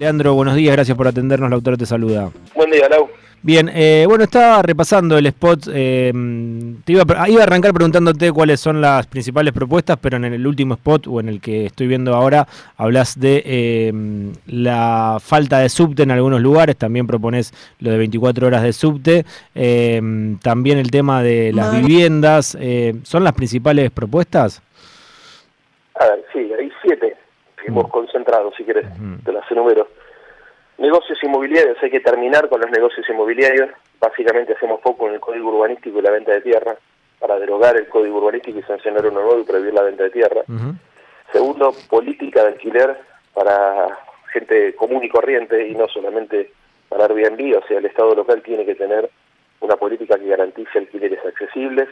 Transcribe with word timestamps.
Leandro, 0.00 0.32
buenos 0.34 0.54
días, 0.54 0.76
gracias 0.76 0.96
por 0.96 1.08
atendernos, 1.08 1.50
la 1.50 1.56
autora 1.56 1.76
te 1.76 1.84
saluda. 1.84 2.30
Buen 2.54 2.70
día, 2.70 2.88
Lau. 2.88 3.08
Bien, 3.42 3.68
eh, 3.74 4.04
bueno, 4.06 4.22
estaba 4.22 4.62
repasando 4.62 5.18
el 5.18 5.26
spot, 5.26 5.66
eh, 5.74 6.12
te 6.84 6.92
iba, 6.92 7.02
a- 7.16 7.28
iba 7.28 7.40
a 7.40 7.42
arrancar 7.42 7.72
preguntándote 7.74 8.30
cuáles 8.30 8.60
son 8.60 8.80
las 8.80 9.08
principales 9.08 9.52
propuestas, 9.52 9.96
pero 10.00 10.16
en 10.16 10.26
el 10.26 10.46
último 10.46 10.74
spot 10.74 11.08
o 11.08 11.18
en 11.18 11.28
el 11.28 11.40
que 11.40 11.66
estoy 11.66 11.88
viendo 11.88 12.14
ahora 12.14 12.46
hablas 12.76 13.18
de 13.18 13.42
eh, 13.44 13.92
la 14.46 15.16
falta 15.20 15.58
de 15.58 15.68
subte 15.68 16.04
en 16.04 16.12
algunos 16.12 16.40
lugares, 16.42 16.76
también 16.76 17.08
propones 17.08 17.52
lo 17.80 17.90
de 17.90 17.98
24 17.98 18.46
horas 18.46 18.62
de 18.62 18.72
subte, 18.72 19.26
eh, 19.56 20.00
también 20.42 20.78
el 20.78 20.92
tema 20.92 21.24
de 21.24 21.52
las 21.52 21.74
viviendas, 21.76 22.56
eh, 22.60 22.94
¿son 23.02 23.24
las 23.24 23.32
principales 23.32 23.90
propuestas? 23.90 24.62
A 25.96 26.04
ver, 26.06 26.24
sí, 26.32 26.38
hay 26.56 26.70
siete 26.84 27.16
que 27.60 27.68
hemos 27.68 27.88
concentrado, 27.88 28.52
si 28.56 28.64
querés, 28.64 28.86
Ujú. 28.86 29.22
te 29.24 29.32
las 29.32 29.50
enumero. 29.50 29.88
Negocios 30.78 31.18
inmobiliarios, 31.22 31.76
hay 31.82 31.90
que 31.90 32.00
terminar 32.00 32.48
con 32.48 32.60
los 32.60 32.70
negocios 32.70 33.08
inmobiliarios. 33.08 33.70
Básicamente 34.00 34.52
hacemos 34.52 34.80
poco 34.80 35.08
en 35.08 35.14
el 35.14 35.20
código 35.20 35.50
urbanístico 35.50 35.98
y 35.98 36.02
la 36.02 36.12
venta 36.12 36.32
de 36.32 36.40
tierra, 36.40 36.76
para 37.18 37.38
derogar 37.38 37.76
el 37.76 37.88
código 37.88 38.18
urbanístico 38.18 38.60
y 38.60 38.62
sancionar 38.62 39.04
uno 39.06 39.20
nuevo 39.22 39.40
y 39.40 39.44
prohibir 39.44 39.74
la 39.74 39.82
venta 39.82 40.04
de 40.04 40.10
tierra. 40.10 40.42
Segundo, 41.32 41.74
política 41.90 42.42
de 42.42 42.48
alquiler 42.50 42.96
para 43.34 43.98
gente 44.32 44.74
común 44.76 45.02
y 45.02 45.08
corriente 45.08 45.66
y 45.66 45.74
no 45.74 45.88
solamente 45.88 46.52
para 46.88 47.04
Airbnb, 47.06 47.58
o 47.58 47.66
sea, 47.66 47.78
el 47.78 47.86
Estado 47.86 48.14
local 48.14 48.40
tiene 48.42 48.64
que 48.64 48.74
tener 48.74 49.10
una 49.60 49.76
política 49.76 50.16
que 50.16 50.28
garantice 50.28 50.78
alquileres 50.78 51.18
accesibles. 51.26 51.88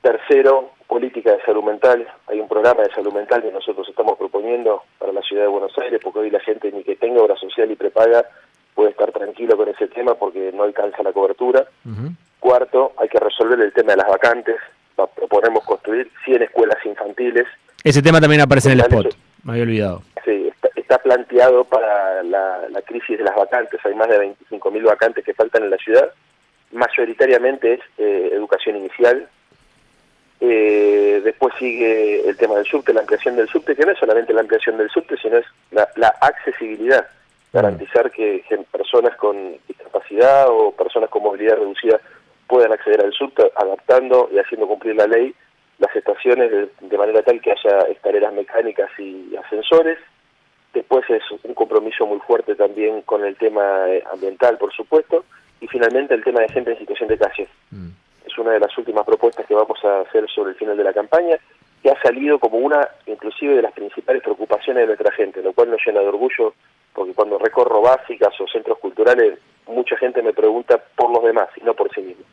Tercero, 0.00 0.70
política 0.88 1.32
de 1.32 1.42
salud 1.42 1.62
mental. 1.62 2.06
Hay 2.26 2.40
un 2.40 2.48
programa 2.48 2.82
de 2.82 2.90
salud 2.92 3.12
mental 3.12 3.42
que 3.42 3.52
nosotros 3.52 3.86
estamos 3.88 4.18
proponiendo 4.18 4.82
para 4.98 5.12
la 5.12 5.22
ciudad 5.22 5.42
de 5.42 5.48
Buenos 5.48 5.76
Aires, 5.78 6.00
porque 6.02 6.18
hoy 6.20 6.30
la 6.30 6.40
gente 6.40 6.72
ni 6.72 6.82
que 6.82 6.96
tenga 6.96 7.22
obra 7.22 7.36
social 7.36 7.70
y 7.70 7.76
prepaga 7.76 8.24
puede 8.74 8.90
estar 8.90 9.12
tranquilo 9.12 9.56
con 9.56 9.68
ese 9.68 9.86
tema 9.88 10.14
porque 10.14 10.50
no 10.54 10.62
alcanza 10.64 11.02
la 11.02 11.12
cobertura. 11.12 11.66
Cuarto, 12.40 12.92
hay 12.96 13.08
que 13.08 13.18
resolver 13.18 13.60
el 13.60 13.72
tema 13.72 13.92
de 13.92 13.98
las 13.98 14.08
vacantes. 14.08 14.56
Va- 14.98 15.06
Proponemos 15.08 15.64
construir 15.64 16.10
100 16.24 16.42
escuelas 16.44 16.78
infantiles. 16.84 17.46
Ese 17.84 18.00
tema 18.02 18.20
también 18.20 18.40
aparece 18.40 18.68
en 18.72 18.74
el 18.74 18.80
spot, 18.80 19.14
me 19.44 19.52
había 19.52 19.62
olvidado. 19.64 20.02
Sí, 20.24 20.48
está, 20.48 20.68
está 20.76 20.98
planteado 20.98 21.64
para 21.64 22.22
la, 22.22 22.68
la 22.70 22.82
crisis 22.82 23.18
de 23.18 23.24
las 23.24 23.34
vacantes. 23.36 23.80
Hay 23.84 23.94
más 23.94 24.08
de 24.08 24.18
25.000 24.50 24.84
vacantes 24.84 25.24
que 25.24 25.34
faltan 25.34 25.64
en 25.64 25.70
la 25.70 25.76
ciudad. 25.76 26.10
Mayoritariamente 26.72 27.74
es 27.74 27.80
eh, 27.98 28.30
educación 28.32 28.76
inicial. 28.76 29.28
Eh, 30.40 31.20
después 31.24 31.54
sigue 31.58 32.28
el 32.28 32.36
tema 32.36 32.54
del 32.54 32.64
subte, 32.64 32.92
la 32.92 33.00
ampliación 33.00 33.36
del 33.36 33.48
subte, 33.48 33.74
que 33.74 33.84
no 33.84 33.92
es 33.92 33.98
solamente 33.98 34.32
la 34.32 34.40
ampliación 34.40 34.76
del 34.78 34.90
subte, 34.90 35.16
sino 35.16 35.38
es 35.38 35.46
la, 35.70 35.88
la 35.96 36.08
accesibilidad. 36.20 37.06
Garantizar 37.52 38.10
que, 38.10 38.44
que 38.48 38.58
personas 38.58 39.16
con 39.16 39.56
discapacidad 39.66 40.48
o 40.48 40.72
personas 40.72 41.10
con 41.10 41.22
movilidad 41.22 41.56
reducida 41.56 41.98
puedan 42.46 42.72
acceder 42.72 43.00
al 43.00 43.12
subte, 43.12 43.50
adaptando 43.56 44.28
y 44.32 44.38
haciendo 44.38 44.66
cumplir 44.66 44.96
la 44.96 45.06
ley 45.06 45.34
las 45.78 45.94
estaciones 45.94 46.50
de, 46.50 46.68
de 46.80 46.98
manera 46.98 47.22
tal 47.22 47.40
que 47.40 47.52
haya 47.52 47.80
escaleras 47.88 48.32
mecánicas 48.32 48.90
y 48.98 49.34
ascensores. 49.36 49.98
Después 50.74 51.08
es 51.08 51.22
un 51.42 51.54
compromiso 51.54 52.06
muy 52.06 52.18
fuerte 52.20 52.54
también 52.54 53.02
con 53.02 53.24
el 53.24 53.36
tema 53.36 53.88
eh, 53.88 54.02
ambiental, 54.12 54.58
por 54.58 54.72
supuesto. 54.72 55.24
Y 55.60 55.66
finalmente 55.68 56.14
el 56.14 56.22
tema 56.22 56.40
de 56.40 56.48
gente 56.48 56.72
en 56.72 56.78
situación 56.78 57.08
de 57.08 57.18
calle. 57.18 57.48
Mm. 57.70 57.88
Una 58.38 58.52
de 58.52 58.60
las 58.60 58.76
últimas 58.78 59.04
propuestas 59.04 59.46
que 59.46 59.54
vamos 59.54 59.78
a 59.84 60.00
hacer 60.00 60.28
sobre 60.30 60.50
el 60.50 60.56
final 60.56 60.76
de 60.76 60.84
la 60.84 60.92
campaña, 60.92 61.36
que 61.82 61.90
ha 61.90 62.00
salido 62.02 62.38
como 62.38 62.58
una, 62.58 62.88
inclusive, 63.06 63.56
de 63.56 63.62
las 63.62 63.72
principales 63.72 64.22
preocupaciones 64.22 64.82
de 64.82 64.86
nuestra 64.86 65.12
gente, 65.12 65.42
lo 65.42 65.52
cual 65.52 65.70
nos 65.70 65.80
llena 65.84 66.00
de 66.00 66.08
orgullo, 66.08 66.54
porque 66.92 67.14
cuando 67.14 67.38
recorro 67.38 67.82
básicas 67.82 68.32
o 68.40 68.46
centros 68.46 68.78
culturales, 68.78 69.38
mucha 69.66 69.96
gente 69.96 70.22
me 70.22 70.32
pregunta 70.32 70.80
por 70.96 71.10
los 71.10 71.22
demás 71.22 71.48
y 71.56 71.64
no 71.64 71.74
por 71.74 71.92
sí 71.94 72.00
mismo. 72.00 72.24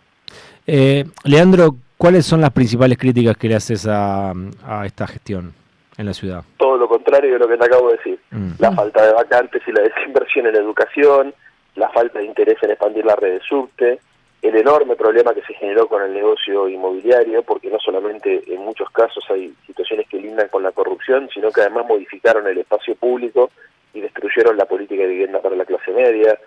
Eh, 0.67 1.03
Leandro, 1.23 1.75
¿cuáles 1.97 2.25
son 2.25 2.41
las 2.41 2.51
principales 2.51 2.97
críticas 2.97 3.37
que 3.37 3.47
le 3.47 3.55
haces 3.55 3.87
a, 3.87 4.33
a 4.65 4.85
esta 4.85 5.07
gestión 5.07 5.53
en 5.97 6.05
la 6.05 6.13
ciudad? 6.13 6.43
Todo 6.57 6.77
lo 6.77 6.87
contrario 6.87 7.33
de 7.33 7.39
lo 7.39 7.47
que 7.47 7.57
te 7.57 7.65
acabo 7.65 7.89
de 7.89 7.97
decir. 7.97 8.19
Mm. 8.31 8.51
La 8.59 8.71
falta 8.71 9.05
de 9.05 9.13
vacantes 9.13 9.61
y 9.67 9.71
la 9.71 9.81
desinversión 9.81 10.47
en 10.47 10.55
educación, 10.55 11.33
la 11.75 11.89
falta 11.89 12.19
de 12.19 12.25
interés 12.25 12.57
en 12.63 12.71
expandir 12.71 13.05
la 13.05 13.15
red 13.15 13.33
de 13.33 13.41
subte, 13.41 13.99
el 14.47 14.55
enorme 14.55 14.95
problema 14.95 15.33
que 15.33 15.41
se 15.41 15.53
generó 15.53 15.87
con 15.87 16.01
el 16.03 16.13
negocio 16.13 16.67
inmobiliario, 16.67 17.43
porque 17.43 17.69
no 17.69 17.79
solamente 17.79 18.43
en 18.47 18.61
muchos 18.61 18.89
casos 18.91 19.23
hay 19.29 19.53
situaciones 19.65 20.07
que 20.07 20.19
lindan 20.19 20.49
con 20.49 20.63
la 20.63 20.71
corrupción, 20.71 21.29
sino 21.33 21.51
que 21.51 21.61
además 21.61 21.85
modificaron 21.87 22.47
el 22.47 22.57
espacio 22.57 22.95
público 22.95 23.51
y 23.93 24.01
destruyeron 24.01 24.57
la 24.57 24.65
política 24.65 25.03
de 25.03 25.09
vivienda 25.09 25.41
para 25.41 25.55
la 25.55 25.65
clase 25.65 25.91
media. 25.91 26.37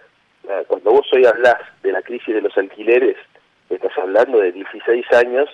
Cuando 0.67 0.93
vos 0.93 1.07
hoy 1.13 1.25
hablas 1.27 1.57
de 1.83 1.93
la 1.93 2.03
crisis 2.03 2.35
de 2.35 2.43
los 2.43 2.57
alquileres, 2.57 3.17
estás 3.69 3.93
hablando 3.99 4.39
de 4.39 4.53
16 4.53 5.13
años 5.13 5.49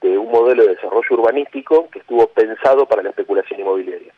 de 0.00 0.16
un 0.16 0.30
modelo 0.30 0.64
de 0.64 0.74
desarrollo 0.74 1.08
urbanístico 1.10 1.88
que 1.90 1.98
estuvo 1.98 2.26
pensado 2.28 2.86
para 2.86 3.02
la 3.02 3.10
especulación 3.10 3.60
inmobiliaria. 3.60 4.12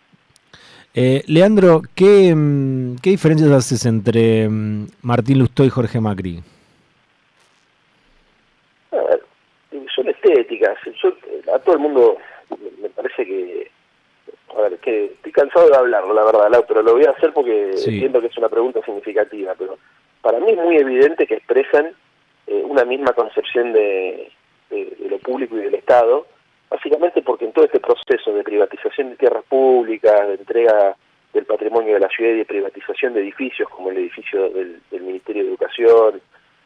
Eh, 0.92 1.22
Leandro, 1.26 1.82
¿qué, 1.94 2.34
mm, 2.34 2.96
¿qué 3.00 3.10
diferencias 3.10 3.50
haces 3.50 3.86
entre 3.86 4.48
mm, 4.48 4.88
Martín 5.02 5.38
Lustó 5.38 5.64
y 5.64 5.70
Jorge 5.70 6.00
Macri? 6.00 6.42
A 8.90 8.96
ver, 8.96 9.22
son 9.94 10.08
Yo, 11.02 11.12
a 11.54 11.58
todo 11.60 11.74
el 11.74 11.80
mundo 11.80 12.16
me 12.80 12.88
parece 12.90 13.24
que. 13.26 13.70
A 14.56 14.62
ver, 14.62 14.78
que 14.78 15.04
estoy 15.06 15.30
cansado 15.32 15.68
de 15.68 15.76
hablarlo, 15.76 16.12
la 16.12 16.24
verdad, 16.24 16.50
Lau, 16.50 16.64
pero 16.66 16.82
lo 16.82 16.94
voy 16.94 17.04
a 17.04 17.10
hacer 17.10 17.32
porque 17.32 17.72
Sí. 17.76 17.90
entiendo 17.94 18.20
que 18.20 18.26
es 18.26 18.36
una 18.36 18.48
pregunta 18.48 18.80
significativa. 18.84 19.54
Pero 19.56 19.78
para 20.22 20.40
mí 20.40 20.50
es 20.50 20.56
muy 20.56 20.76
evidente 20.76 21.26
que 21.26 21.34
expresan 21.34 21.94
eh, 22.48 22.62
una 22.66 22.84
misma 22.84 23.12
concepción 23.12 23.72
de, 23.72 24.30
de- 24.70 24.96
de 24.98 25.08
lo 25.08 25.18
público 25.18 25.56
y 25.56 25.60
del 25.62 25.74
Estado, 25.76 26.26
básicamente 26.68 27.22
porque 27.22 27.44
en 27.44 27.52
todo 27.52 27.64
este 27.64 27.78
proceso 27.78 28.32
de 28.32 28.42
privatización 28.42 29.10
de 29.10 29.16
tierras 29.16 29.44
públicas, 29.48 30.26
de 30.26 30.34
entrega 30.34 30.96
del 31.32 31.44
patrimonio 31.46 31.94
de 31.94 32.00
la 32.00 32.08
ciudad 32.08 32.32
y 32.32 32.38
de 32.38 32.44
privatización 32.44 33.14
de 33.14 33.20
edificios, 33.20 33.68
como 33.68 33.90
el 33.90 33.98
edificio 33.98 34.50
del, 34.50 34.80
del 34.90 35.02
Ministerio 35.02 35.44
de 35.44 35.48
Educación, 35.50 36.20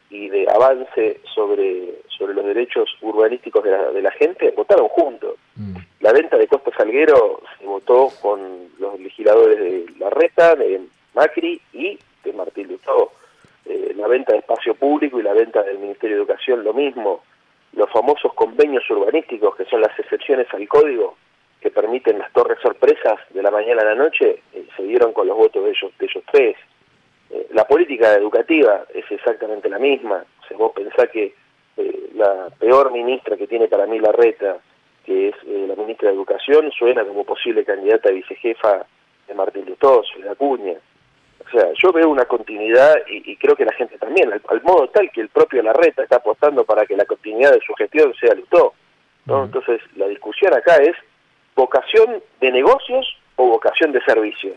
y 0.09 0.29
de 0.29 0.47
avance 0.49 1.19
sobre, 1.33 2.01
sobre 2.07 2.33
los 2.33 2.45
derechos 2.45 2.89
urbanísticos 3.01 3.63
de 3.63 3.71
la, 3.71 3.91
de 3.91 4.01
la 4.01 4.11
gente, 4.11 4.51
votaron 4.51 4.87
juntos. 4.87 5.35
Mm. 5.55 5.75
La 6.01 6.13
venta 6.13 6.37
de 6.37 6.47
Costa 6.47 6.71
Salguero 6.77 7.41
se 7.57 7.65
votó 7.65 8.09
con 8.21 8.69
los 8.79 8.99
legisladores 8.99 9.59
de 9.59 9.85
Larreta, 9.97 10.55
de 10.55 10.81
Macri 11.13 11.59
y 11.73 11.97
de 12.23 12.33
Martín 12.33 12.67
Lustó. 12.67 13.11
Eh, 13.65 13.93
la 13.95 14.07
venta 14.07 14.33
de 14.33 14.39
espacio 14.39 14.75
público 14.75 15.19
y 15.19 15.23
la 15.23 15.33
venta 15.33 15.63
del 15.63 15.79
Ministerio 15.79 16.17
de 16.17 16.21
Educación, 16.21 16.63
lo 16.63 16.73
mismo. 16.73 17.23
Los 17.73 17.89
famosos 17.89 18.33
convenios 18.33 18.87
urbanísticos, 18.89 19.55
que 19.55 19.65
son 19.65 19.81
las 19.81 19.97
excepciones 19.97 20.47
al 20.53 20.67
código, 20.67 21.17
que 21.59 21.71
permiten 21.71 22.19
las 22.19 22.31
torres 22.31 22.59
sorpresas 22.61 23.19
de 23.31 23.41
la 23.41 23.49
mañana 23.49 23.81
a 23.81 23.85
la 23.85 23.95
noche, 23.95 24.43
eh, 24.53 24.67
se 24.77 24.83
dieron 24.83 25.13
con 25.13 25.27
los 25.27 25.35
votos 25.35 25.63
de 25.63 25.71
ellos, 25.71 25.91
de 25.97 26.05
ellos 26.05 26.23
tres. 26.31 26.55
Eh, 27.29 27.47
la 27.51 27.65
política 27.65 28.13
educativa 28.13 28.85
es 28.93 29.09
exactamente 29.09 29.69
la 29.69 29.79
misma. 29.79 30.23
O 30.43 30.47
sea, 30.47 30.57
vos 30.57 30.71
pensás 30.73 31.09
que 31.09 31.33
eh, 31.77 32.09
la 32.13 32.49
peor 32.59 32.91
ministra 32.91 33.37
que 33.37 33.47
tiene 33.47 33.67
para 33.67 33.85
mí 33.85 33.99
la 33.99 34.11
reta, 34.11 34.57
que 35.05 35.29
es 35.29 35.35
eh, 35.45 35.65
la 35.67 35.75
ministra 35.75 36.09
de 36.09 36.15
Educación, 36.15 36.71
suena 36.71 37.03
como 37.03 37.23
posible 37.23 37.65
candidata 37.65 38.09
a 38.09 38.13
vicejefa 38.13 38.85
de 39.27 39.33
Martín 39.33 39.65
Lutó, 39.65 40.03
de 40.21 40.29
Acuña. 40.29 40.75
O 41.45 41.49
sea, 41.49 41.71
yo 41.73 41.91
veo 41.91 42.09
una 42.09 42.25
continuidad 42.25 42.95
y, 43.07 43.31
y 43.31 43.37
creo 43.37 43.55
que 43.55 43.65
la 43.65 43.73
gente 43.73 43.97
también, 43.97 44.31
al, 44.31 44.41
al 44.47 44.63
modo 44.63 44.87
tal 44.89 45.11
que 45.11 45.21
el 45.21 45.29
propio 45.29 45.61
Larreta 45.61 46.03
está 46.03 46.17
apostando 46.17 46.63
para 46.63 46.85
que 46.85 46.95
la 46.95 47.05
continuidad 47.05 47.51
de 47.51 47.61
su 47.61 47.73
gestión 47.73 48.13
sea 48.15 48.33
Lutó. 48.33 48.73
¿no? 49.25 49.45
Entonces, 49.45 49.81
la 49.95 50.07
discusión 50.07 50.53
acá 50.53 50.77
es 50.77 50.95
vocación 51.55 52.21
de 52.39 52.51
negocios 52.51 53.17
o 53.35 53.47
vocación 53.47 53.91
de 53.91 54.01
servicio. 54.01 54.53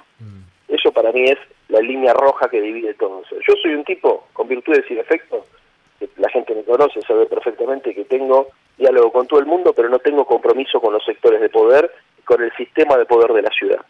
Eso 0.69 0.93
para 0.93 1.13
mí 1.13 1.25
es 1.25 1.39
la 1.69 1.81
línea 1.81 2.13
roja 2.15 2.49
que 2.49 2.61
divide 2.61 2.95
todo. 2.95 3.19
O 3.19 3.25
sea, 3.27 3.39
yo 3.47 3.55
soy 3.63 3.75
un 3.75 3.85
tipo 3.85 4.27
con 4.33 4.49
virtudes 4.49 4.85
y 4.91 4.95
defectos, 4.95 5.45
que 5.99 6.09
la 6.17 6.31
gente 6.31 6.55
me 6.55 6.65
conoce, 6.65 7.01
sabe 7.03 7.27
perfectamente 7.27 7.95
que 7.95 8.05
tengo 8.05 8.49
diálogo 8.77 9.13
con 9.13 9.27
todo 9.27 9.41
el 9.41 9.47
mundo, 9.47 9.73
pero 9.75 9.89
no 9.89 9.99
tengo 9.99 10.25
compromiso 10.25 10.81
con 10.81 10.93
los 10.93 11.05
sectores 11.05 11.41
de 11.41 11.49
poder, 11.49 11.91
con 12.25 12.43
el 12.43 12.53
sistema 12.57 12.97
de 12.97 13.05
poder 13.05 13.33
de 13.33 13.43
la 13.43 13.51
ciudad. 13.51 13.81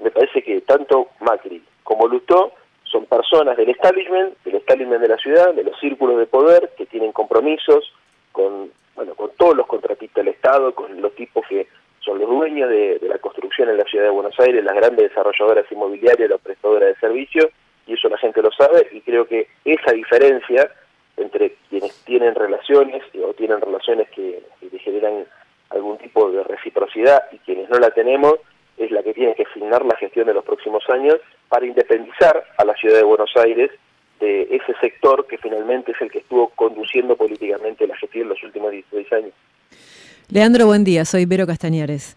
Me 0.00 0.10
parece 0.10 0.42
que 0.42 0.60
tanto 0.62 1.08
Macri 1.20 1.62
como 1.82 2.08
Lustó 2.08 2.52
son 2.82 3.06
personas 3.06 3.56
del 3.56 3.70
establishment, 3.70 4.36
del 4.44 4.56
establishment 4.56 5.00
de 5.00 5.08
la 5.08 5.16
ciudad, 5.16 5.54
de 5.54 5.64
los 5.64 5.78
círculos 5.78 6.18
de 6.18 6.26
poder, 6.26 6.72
que 6.76 6.86
tienen 6.86 7.12
compromisos 7.12 7.92
con, 8.32 8.70
bueno, 8.94 9.14
con 9.14 9.30
todos 9.36 9.56
los 9.56 9.66
contratistas 9.66 10.24
del 10.24 10.34
Estado, 10.34 10.74
con 10.74 11.00
los 11.00 11.14
tipos 11.14 11.46
que 11.48 11.68
son 12.00 12.18
los 12.18 12.28
dueños 12.28 12.68
de, 12.68 12.98
de 12.98 13.08
la 13.08 13.18
construcción 13.18 13.70
en 13.70 13.78
la 13.78 13.84
de 14.06 14.12
Buenos 14.12 14.38
Aires, 14.40 14.64
las 14.64 14.74
grandes 14.74 15.08
desarrolladoras 15.08 15.70
inmobiliarias, 15.70 16.30
las 16.30 16.40
prestadoras 16.40 16.88
de 16.88 17.00
servicios, 17.00 17.46
y 17.86 17.94
eso 17.94 18.08
la 18.08 18.18
gente 18.18 18.42
lo 18.42 18.50
sabe, 18.52 18.88
y 18.92 19.00
creo 19.00 19.26
que 19.26 19.48
esa 19.64 19.92
diferencia 19.92 20.70
entre 21.16 21.54
quienes 21.68 21.94
tienen 22.04 22.34
relaciones 22.34 23.02
o 23.24 23.32
tienen 23.34 23.60
relaciones 23.60 24.08
que, 24.10 24.42
que 24.60 24.78
generan 24.78 25.24
algún 25.70 25.98
tipo 25.98 26.30
de 26.30 26.42
reciprocidad 26.44 27.22
y 27.32 27.38
quienes 27.38 27.68
no 27.68 27.78
la 27.78 27.90
tenemos, 27.90 28.34
es 28.76 28.90
la 28.90 29.02
que 29.02 29.14
tiene 29.14 29.34
que 29.34 29.44
asignar 29.44 29.84
la 29.84 29.96
gestión 29.96 30.26
de 30.26 30.34
los 30.34 30.44
próximos 30.44 30.82
años 30.88 31.16
para 31.48 31.66
independizar 31.66 32.44
a 32.58 32.64
a 32.64 32.66
la 32.66 32.74
ciudad 32.74 32.96
de 32.96 33.04
Buenos 33.04 33.30
Aires 33.36 33.70
de 34.20 34.42
ese 34.42 34.74
sector 34.80 35.26
que 35.26 35.38
finalmente 35.38 35.92
es 35.92 36.00
el 36.00 36.10
que 36.10 36.18
estuvo 36.18 36.48
conduciendo 36.50 37.16
políticamente 37.16 37.86
la 37.86 37.96
gestión 37.96 38.24
en 38.24 38.28
los 38.30 38.42
últimos 38.42 38.70
16 38.72 39.12
años. 39.12 39.32
Leandro, 40.30 40.66
buen 40.66 40.84
día, 40.84 41.04
soy 41.04 41.26
Vero 41.26 41.46
Castañares. 41.46 42.16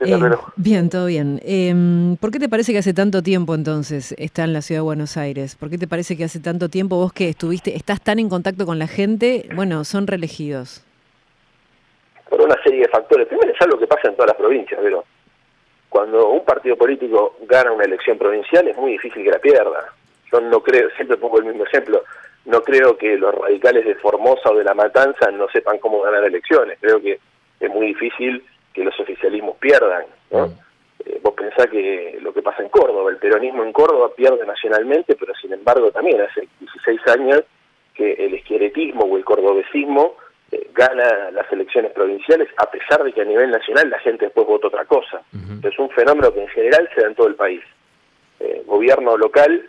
Eh, 0.00 0.16
bien, 0.56 0.90
todo 0.90 1.06
bien. 1.06 1.40
Eh, 1.44 2.16
¿Por 2.20 2.30
qué 2.30 2.38
te 2.38 2.48
parece 2.48 2.72
que 2.72 2.78
hace 2.78 2.92
tanto 2.92 3.22
tiempo 3.22 3.54
entonces 3.54 4.14
está 4.18 4.44
en 4.44 4.52
la 4.52 4.60
ciudad 4.60 4.80
de 4.80 4.84
Buenos 4.84 5.16
Aires? 5.16 5.54
¿Por 5.56 5.70
qué 5.70 5.78
te 5.78 5.86
parece 5.86 6.16
que 6.16 6.24
hace 6.24 6.40
tanto 6.40 6.68
tiempo 6.68 6.96
vos 6.96 7.12
que 7.12 7.28
estuviste, 7.28 7.76
estás 7.76 8.00
tan 8.00 8.18
en 8.18 8.28
contacto 8.28 8.66
con 8.66 8.78
la 8.78 8.88
gente, 8.88 9.48
bueno, 9.54 9.84
son 9.84 10.06
reelegidos? 10.06 10.84
Por 12.28 12.40
una 12.40 12.60
serie 12.62 12.80
de 12.80 12.88
factores. 12.88 13.28
Primero 13.28 13.52
es 13.52 13.60
algo 13.60 13.78
que 13.78 13.86
pasa 13.86 14.08
en 14.08 14.14
todas 14.14 14.28
las 14.28 14.36
provincias, 14.36 14.80
pero 14.82 15.04
cuando 15.88 16.28
un 16.30 16.44
partido 16.44 16.76
político 16.76 17.36
gana 17.46 17.70
una 17.70 17.84
elección 17.84 18.18
provincial 18.18 18.66
es 18.66 18.76
muy 18.76 18.92
difícil 18.92 19.22
que 19.22 19.30
la 19.30 19.38
pierda. 19.38 19.92
Yo 20.32 20.40
no 20.40 20.60
creo, 20.60 20.90
siempre 20.96 21.16
pongo 21.16 21.38
el 21.38 21.44
mismo 21.44 21.64
ejemplo, 21.64 22.02
no 22.46 22.62
creo 22.62 22.98
que 22.98 23.16
los 23.16 23.32
radicales 23.32 23.84
de 23.84 23.94
Formosa 23.94 24.50
o 24.50 24.56
de 24.56 24.64
La 24.64 24.74
Matanza 24.74 25.30
no 25.30 25.48
sepan 25.48 25.78
cómo 25.78 26.02
ganar 26.02 26.24
elecciones. 26.24 26.78
Creo 26.80 27.00
que 27.00 27.20
es 27.60 27.70
muy 27.70 27.86
difícil 27.88 28.42
que 28.74 28.84
los 28.84 28.98
oficialismos 29.00 29.56
pierdan. 29.56 30.04
¿no? 30.30 30.52
Eh, 31.06 31.20
vos 31.22 31.34
pensás 31.34 31.68
que 31.68 32.18
lo 32.20 32.34
que 32.34 32.42
pasa 32.42 32.62
en 32.62 32.68
Córdoba, 32.68 33.10
el 33.10 33.18
peronismo 33.18 33.62
en 33.62 33.72
Córdoba 33.72 34.10
pierde 34.14 34.44
nacionalmente, 34.44 35.16
pero 35.16 35.32
sin 35.34 35.52
embargo 35.52 35.90
también 35.90 36.20
hace 36.20 36.48
16 36.60 37.00
años 37.08 37.42
que 37.94 38.12
el 38.12 38.34
esqueletismo 38.34 39.04
o 39.04 39.16
el 39.16 39.24
cordobesismo 39.24 40.16
eh, 40.50 40.68
gana 40.74 41.30
las 41.30 41.50
elecciones 41.52 41.92
provinciales, 41.92 42.48
a 42.56 42.68
pesar 42.70 43.04
de 43.04 43.12
que 43.12 43.22
a 43.22 43.24
nivel 43.24 43.50
nacional 43.50 43.88
la 43.88 44.00
gente 44.00 44.26
después 44.26 44.46
vota 44.46 44.66
otra 44.66 44.84
cosa. 44.84 45.22
Es 45.62 45.78
un 45.78 45.88
fenómeno 45.90 46.32
que 46.32 46.42
en 46.42 46.48
general 46.48 46.88
se 46.94 47.00
da 47.00 47.06
en 47.06 47.14
todo 47.14 47.28
el 47.28 47.36
país. 47.36 47.62
Eh, 48.40 48.62
gobierno 48.66 49.16
local, 49.16 49.68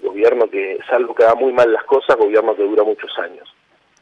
gobierno 0.00 0.48
que, 0.48 0.78
salvo 0.88 1.14
que 1.14 1.24
haga 1.24 1.34
muy 1.34 1.52
mal 1.52 1.70
las 1.70 1.84
cosas, 1.84 2.16
gobierno 2.16 2.56
que 2.56 2.62
dura 2.62 2.82
muchos 2.82 3.10
años. 3.18 3.52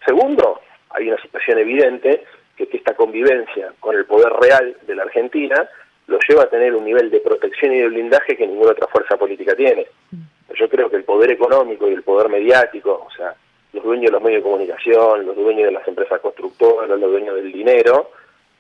Segundo, 0.06 0.61
hay 0.90 1.08
una 1.08 1.20
situación 1.20 1.58
evidente 1.58 2.25
que, 2.56 2.69
esta 2.73 2.95
convivencia 2.95 3.73
con 3.81 3.97
el 3.97 4.05
poder 4.05 4.33
real 4.33 4.77
de 4.87 4.95
la 4.95 5.05
Argentina 5.05 5.69
lo 6.06 6.19
lleva 6.29 6.43
a 6.43 6.51
tener 6.51 6.75
un 6.75 6.85
nivel 6.85 7.11
de 7.11 7.21
protección 7.21 7.73
y 7.73 7.79
de 7.79 7.89
blindaje 7.89 8.37
que 8.37 8.47
ninguna 8.47 8.73
otra 8.73 8.87
fuerza 8.89 9.17
política 9.17 9.55
tiene. 9.55 9.87
Yo 10.55 10.69
creo 10.69 10.91
que 10.91 10.97
el 10.97 11.05
poder 11.05 11.31
económico 11.31 11.89
y 11.89 11.95
el 11.95 12.03
poder 12.03 12.29
mediático, 12.29 13.06
o 13.06 13.11
sea, 13.17 13.35
los 13.73 13.83
dueños 13.83 14.06
de 14.06 14.12
los 14.12 14.23
medios 14.23 14.41
de 14.41 14.51
comunicación, 14.51 15.27
los 15.27 15.35
dueños 15.35 15.65
de 15.65 15.73
las 15.73 15.89
empresas 15.89 16.21
constructoras, 16.21 16.89
los 16.89 17.11
dueños 17.11 17.35
del 17.37 17.51
dinero, 17.51 18.11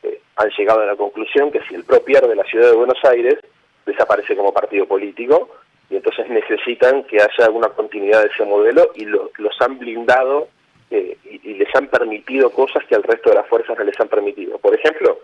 eh, 0.02 0.20
han 0.36 0.50
llegado 0.50 0.80
a 0.80 0.86
la 0.86 0.96
conclusión 0.96 1.52
que 1.52 1.60
si 1.68 1.74
el 1.74 1.84
PRO 1.84 2.02
pierde 2.02 2.34
la 2.34 2.44
ciudad 2.44 2.70
de 2.70 2.76
Buenos 2.76 2.98
Aires, 3.04 3.38
desaparece 3.86 4.34
como 4.34 4.52
partido 4.52 4.86
político 4.86 5.50
y 5.90 5.96
entonces 5.96 6.28
necesitan 6.28 7.04
que 7.04 7.18
haya 7.18 7.50
una 7.50 7.68
continuidad 7.68 8.22
de 8.22 8.28
ese 8.28 8.44
modelo 8.44 8.90
y 8.94 9.04
los 9.04 9.60
han 9.60 9.78
blindado 9.78 10.48
eh, 10.90 11.16
y, 11.24 11.54
les 11.54 11.74
han 11.74 11.86
permitido 11.88 12.50
cosas 12.50 12.84
que 12.86 12.94
al 12.94 13.02
resto 13.02 13.30
de 13.30 13.36
las 13.36 13.46
fuerzas 13.46 13.76
no 13.78 13.84
les 13.84 13.98
han 13.98 14.08
permitido. 14.08 14.58
Por 14.58 14.74
ejemplo, 14.74 15.20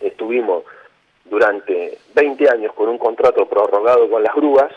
estuvimos 0.00 0.64
durante 1.24 1.98
20 2.14 2.50
años 2.50 2.72
con 2.74 2.88
un 2.88 2.98
contrato 2.98 3.46
prorrogado 3.46 4.08
con 4.08 4.22
las 4.22 4.34
grúas, 4.34 4.72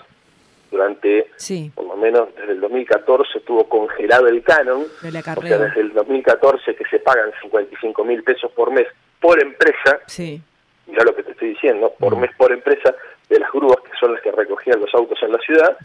durante 0.71 1.27
por 1.75 1.85
lo 1.85 1.95
menos 1.95 2.29
desde 2.35 2.53
el 2.53 2.61
2014 2.61 3.37
estuvo 3.37 3.69
congelado 3.69 4.27
el 4.27 4.41
canon, 4.41 4.81
o 4.81 5.11
sea, 5.41 5.57
desde 5.59 5.81
el 5.81 5.93
2014 5.93 6.75
que 6.75 6.85
se 6.85 6.99
pagan 6.99 7.31
55 7.41 8.03
mil 8.03 8.23
pesos 8.23 8.51
por 8.51 8.71
mes 8.71 8.87
por 9.19 9.39
empresa, 9.41 9.99
sí. 10.07 10.41
ya 10.87 11.03
lo 11.03 11.15
que 11.15 11.23
te 11.23 11.31
estoy 11.31 11.49
diciendo, 11.49 11.93
por 11.99 12.15
mm. 12.15 12.19
mes 12.19 12.31
por 12.35 12.51
empresa 12.51 12.93
de 13.29 13.39
las 13.39 13.51
grúas 13.51 13.77
que 13.83 13.97
son 13.99 14.13
las 14.13 14.21
que 14.21 14.31
recogían 14.31 14.81
los 14.81 14.93
autos 14.93 15.17
en 15.21 15.31
la 15.31 15.39
ciudad, 15.39 15.77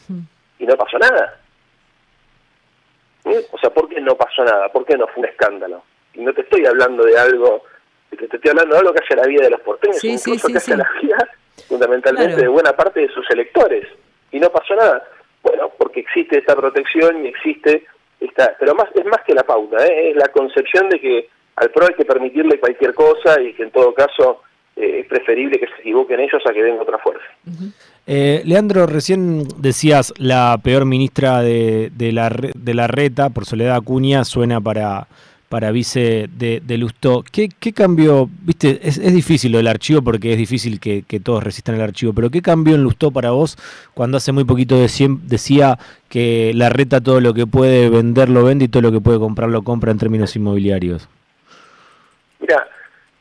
y 0.59 0.67
no 0.67 0.77
pasó 0.77 0.99
nada. 0.99 1.39
O 3.51 3.59
sea, 3.59 3.71
¿por 3.71 3.89
qué 3.89 4.01
no 4.01 4.17
pasó 4.17 4.45
nada? 4.45 4.71
¿Por 4.71 4.85
qué 4.85 4.97
no 4.97 5.07
fue 5.09 5.23
un 5.23 5.29
escándalo? 5.29 5.83
Y 6.15 6.21
no 6.21 6.33
te 6.33 6.43
estoy 6.43 6.67
hablando 6.67 7.05
de 7.05 7.19
algo, 7.19 7.63
te 8.11 8.25
estoy 8.25 8.51
hablando 8.51 8.75
de 8.75 8.81
algo 8.81 8.93
que 8.93 9.05
hace 9.05 9.17
la 9.17 9.27
vida 9.27 9.45
de 9.45 9.51
los 9.51 9.61
porteños, 9.61 10.03
incluso 10.03 10.49
que 10.49 10.57
hace 10.57 10.77
la 10.77 10.89
vida 11.01 11.17
fundamentalmente 11.69 12.37
de 12.37 12.49
buena 12.49 12.73
parte 12.73 13.01
de 13.01 13.09
sus 13.09 13.29
electores. 13.31 13.87
Y 14.33 14.41
no 14.41 14.51
pasó 14.51 14.75
nada. 14.75 15.07
Bueno, 15.43 15.71
porque 15.79 16.01
existe 16.01 16.39
esta 16.39 16.57
protección 16.57 17.25
y 17.25 17.29
existe 17.29 17.87
esta... 18.21 18.57
Pero 18.59 18.75
más 18.75 18.89
es 18.95 19.05
más 19.07 19.23
que 19.23 19.35
la 19.35 19.45
pauta, 19.45 19.85
¿eh? 19.87 20.11
es 20.11 20.17
la 20.17 20.29
concepción 20.29 20.89
de 20.89 21.01
que 21.01 21.29
al 21.57 21.71
PRO 21.71 21.87
hay 21.87 21.95
que 21.95 22.05
permitirle 22.05 22.61
cualquier 22.61 22.95
cosa 22.95 23.41
y 23.41 23.53
que 23.55 23.65
en 23.65 23.71
todo 23.71 23.93
caso 23.95 24.43
eh, 24.77 25.01
es 25.01 25.07
preferible 25.07 25.59
que 25.59 25.67
se 25.67 25.81
equivoquen 25.81 26.21
ellos 26.21 26.43
a 26.47 26.53
que 26.53 26.63
venga 26.63 26.83
otra 26.83 26.99
fuerza. 26.99 27.27
Eh, 28.11 28.41
Leandro, 28.47 28.87
recién 28.87 29.47
decías 29.59 30.15
la 30.17 30.59
peor 30.65 30.87
ministra 30.87 31.43
de, 31.43 31.91
la, 32.11 32.31
de 32.31 32.73
la 32.75 32.87
reta, 32.87 33.29
por 33.29 33.45
Soledad 33.45 33.77
Acuña, 33.77 34.25
suena 34.25 34.63
para, 34.63 35.09
para 35.51 35.73
vice 35.73 36.27
de, 36.33 36.63
de 36.65 36.79
Lustó. 36.79 37.23
¿Qué, 37.31 37.51
¿Qué, 37.61 37.75
cambió? 37.75 38.27
Viste, 38.41 38.81
es, 38.83 38.97
es, 38.97 39.13
difícil 39.13 39.53
lo 39.53 39.59
del 39.59 39.67
archivo 39.67 40.01
porque 40.01 40.33
es 40.33 40.39
difícil 40.39 40.81
que, 40.81 41.03
todos 41.23 41.45
resistan 41.45 41.75
el 41.75 41.83
archivo, 41.83 42.15
pero 42.15 42.31
¿qué 42.31 42.41
cambió 42.41 42.77
en 42.77 42.83
Lustó 42.83 43.11
para 43.11 43.33
vos 43.33 43.59
cuando 43.93 44.17
hace 44.17 44.33
muy 44.33 44.45
poquito 44.45 44.79
decía 44.79 45.77
que 46.09 46.53
la 46.55 46.71
reta 46.71 47.03
todo 47.03 47.21
lo 47.21 47.35
que 47.35 47.47
puede 47.47 47.91
vender 47.91 48.31
lo 48.31 48.43
vende 48.43 48.65
y 48.65 48.69
todo 48.69 48.81
lo 48.81 48.91
que 48.91 49.01
puede 49.01 49.19
comprar 49.19 49.51
lo 49.51 49.61
compra 49.61 49.93
en 49.93 49.99
términos 49.99 50.35
inmobiliarios? 50.35 51.07
Mira, 52.41 52.67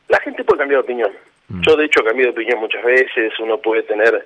la 0.08 0.18
gente 0.20 0.44
puede 0.44 0.60
cambiar 0.60 0.80
de 0.80 0.84
opinión. 0.84 1.10
Mm. 1.48 1.60
Yo 1.60 1.76
de 1.76 1.84
hecho 1.84 2.02
cambié 2.02 2.24
de 2.24 2.30
opinión 2.30 2.58
muchas 2.58 2.82
veces, 2.82 3.34
uno 3.38 3.58
puede 3.58 3.82
tener 3.82 4.24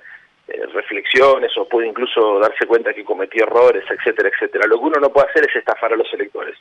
eh, 0.53 0.67
reflexiones 0.67 1.51
o 1.57 1.67
puede 1.67 1.87
incluso 1.87 2.39
darse 2.39 2.67
cuenta 2.67 2.93
que 2.93 3.03
cometió 3.03 3.43
errores, 3.43 3.83
etcétera, 3.89 4.29
etcétera. 4.29 4.67
Lo 4.67 4.77
que 4.77 4.85
uno 4.85 4.99
no 4.99 5.09
puede 5.09 5.27
hacer 5.27 5.49
es 5.49 5.55
estafar 5.55 5.91
a 5.91 5.95
los 5.95 6.13
electores. 6.13 6.55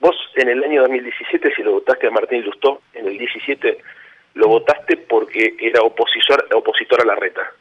Vos 0.00 0.16
en 0.34 0.48
el 0.48 0.64
año 0.64 0.82
2017, 0.82 1.54
si 1.54 1.62
lo 1.62 1.74
votaste 1.74 2.08
a 2.08 2.10
Martín 2.10 2.42
Lustó, 2.42 2.82
en 2.94 3.06
el 3.06 3.16
17 3.16 3.78
lo 4.34 4.48
votaste 4.48 4.96
porque 4.96 5.54
era 5.60 5.82
opositor, 5.82 6.46
opositor 6.52 7.00
a 7.00 7.06
la 7.06 7.14
reta. 7.14 7.52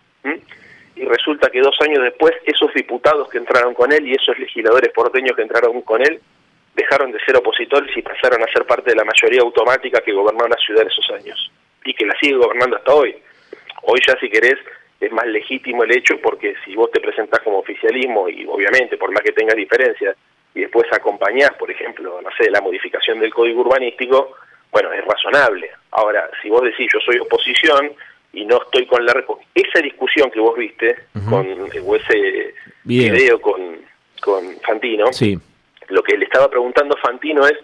Y 0.96 1.06
resulta 1.06 1.50
que 1.50 1.62
dos 1.62 1.78
años 1.82 2.02
después, 2.02 2.34
esos 2.46 2.74
diputados 2.74 3.30
que 3.30 3.38
entraron 3.38 3.76
con 3.76 3.92
él 3.92 4.08
y 4.08 4.14
esos 4.14 4.38
legisladores 4.40 4.92
porteños 4.94 5.36
que 5.36 5.44
entraron 5.44 5.82
con 5.84 6.02
él, 6.02 6.20
dejaron 6.74 7.12
de 7.12 7.20
ser 7.20 7.38
opositores 7.38 7.96
y 7.96 8.02
pasaron 8.02 8.42
a 8.42 8.52
ser 8.52 8.66
parte 8.66 8.90
de 8.90 8.96
la 8.96 9.06
mayoría 9.06 9.42
automática 9.42 10.02
que 10.02 10.12
gobernó 10.12 10.48
la 10.48 10.58
ciudad 10.58 10.82
en 10.82 10.90
esos 10.90 11.10
años 11.12 11.52
y 11.86 11.94
que 11.94 12.06
la 12.06 12.16
sigue 12.20 12.36
gobernando 12.36 12.78
hasta 12.78 12.94
hoy. 12.94 13.16
Hoy 13.84 14.00
ya 14.06 14.18
si 14.20 14.30
querés 14.30 14.58
es 15.06 15.12
más 15.12 15.26
legítimo 15.28 15.84
el 15.84 15.92
hecho 15.92 16.20
porque 16.22 16.56
si 16.64 16.76
vos 16.76 16.92
te 16.92 17.00
presentás 17.00 17.42
como 17.42 17.60
oficialismo 17.60 18.28
y 18.30 18.46
obviamente 18.46 18.98
por 18.98 19.12
más 19.12 19.24
que 19.24 19.32
tengas 19.32 19.56
diferencias 19.56 20.16
y 20.54 20.62
después 20.62 20.86
acompañás, 20.92 21.54
por 21.54 21.70
ejemplo, 21.70 22.22
no 22.22 22.30
sé, 22.38 22.50
la 22.50 22.62
modificación 22.62 23.20
del 23.20 23.34
código 23.34 23.62
urbanístico, 23.62 24.36
bueno, 24.72 24.92
es 24.94 25.04
razonable. 25.06 25.70
Ahora, 25.92 26.30
si 26.42 26.50
vos 26.50 26.62
decís 26.64 26.90
yo 26.94 27.00
soy 27.00 27.20
oposición 27.20 27.92
y 28.34 28.46
no 28.46 28.62
estoy 28.64 28.86
con 28.86 29.06
la... 29.06 29.24
Esa 29.54 29.82
discusión 29.82 30.32
que 30.32 30.40
vos 30.40 30.58
viste 30.58 30.96
con 31.30 31.48
o 31.84 31.96
ese 31.96 32.54
video 32.84 33.40
con, 33.42 33.78
con 34.22 34.60
Fantino, 34.62 35.12
sí. 35.12 35.38
lo 35.90 36.04
que 36.04 36.18
le 36.18 36.26
estaba 36.26 36.50
preguntando 36.50 36.98
Fantino 36.98 37.46
es, 37.46 37.58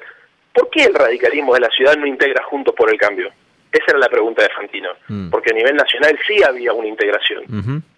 ¿por 0.54 0.70
qué 0.70 0.84
el 0.84 0.94
radicalismo 0.94 1.54
de 1.54 1.62
la 1.62 1.70
ciudad 1.70 1.96
no 1.98 2.06
integra 2.06 2.44
Juntos 2.44 2.76
por 2.76 2.90
el 2.90 2.98
Cambio? 2.98 3.32
Esa 3.72 3.86
era 3.88 4.00
la 4.00 4.10
pregunta 4.10 4.44
de 4.44 4.50
Fantino, 4.50 4.90
mm. 5.08 5.30
porque 5.30 5.52
a 5.52 5.56
nivel 5.56 5.76
nacional 5.76 6.18
sí 6.28 6.44
había 6.44 6.74
una 6.74 6.88
integración. 6.88 7.44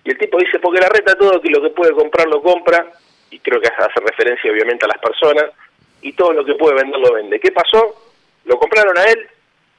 Y 0.03 0.12
el 0.12 0.18
tipo 0.18 0.38
dice, 0.38 0.60
porque 0.60 0.80
la 0.80 0.89
reta 0.89 1.15
todo 1.15 1.42
que 1.42 1.50
lo 1.50 1.62
que 1.62 1.70
puede 1.70 1.94
comprar 1.94 2.27
lo 2.27 2.42
compra, 2.44 2.86
y 3.32 3.39
creo 3.39 3.60
que 3.60 3.68
hace 3.68 4.00
referencia 4.00 4.51
obviamente 4.51 4.86
a 4.86 4.89
las 4.89 5.00
personas, 5.00 5.46
y 6.01 6.13
todo 6.13 6.34
lo 6.34 6.46
que 6.46 6.53
puede 6.56 6.75
vender 6.75 7.00
lo 7.00 7.13
vende. 7.13 7.39
¿Qué 7.39 7.51
pasó? 7.51 7.96
Lo 8.46 8.60
compraron 8.60 8.96
a 8.98 9.06
él, 9.06 9.27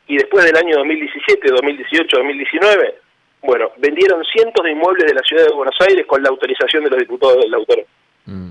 y 0.09 0.17
después 0.17 0.45
del 0.45 0.57
año 0.57 0.79
2017, 0.79 1.49
2018, 1.49 2.17
2019, 2.17 2.95
bueno, 3.43 3.71
vendieron 3.77 4.25
cientos 4.25 4.65
de 4.65 4.73
inmuebles 4.73 5.07
de 5.07 5.15
la 5.15 5.23
ciudad 5.23 5.47
de 5.47 5.55
Buenos 5.55 5.77
Aires 5.81 6.07
con 6.07 6.23
la 6.23 6.31
autorización 6.31 6.83
de 6.85 6.91
los 6.91 6.99
diputados 6.99 7.39
del 7.39 7.55
autor. 7.55 7.87
Mm. 8.27 8.51